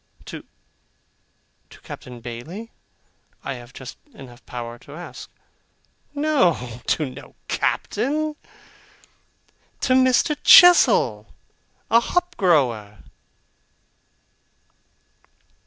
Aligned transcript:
'To 0.25 0.43
to 1.69 1.79
Captain 1.81 2.21
Bailey?' 2.21 2.71
I 3.43 3.53
have 3.53 3.71
just 3.71 3.97
enough 4.15 4.43
power 4.47 4.79
to 4.79 4.93
ask. 4.93 5.29
'No; 6.15 6.79
to 6.87 7.07
no 7.07 7.35
Captain. 7.47 8.35
To 9.81 9.93
Mr. 9.93 10.35
Chestle, 10.43 11.31
a 11.91 11.99
hop 11.99 12.35
grower. 12.35 13.03